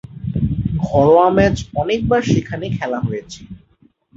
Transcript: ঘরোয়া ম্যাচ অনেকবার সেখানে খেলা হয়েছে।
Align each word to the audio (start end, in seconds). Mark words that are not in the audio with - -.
ঘরোয়া 0.85 1.27
ম্যাচ 1.35 1.55
অনেকবার 1.75 2.21
সেখানে 2.31 2.65
খেলা 2.77 2.99
হয়েছে। 3.07 3.41